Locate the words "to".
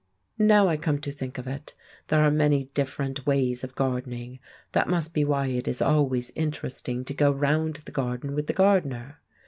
1.01-1.11, 7.05-7.13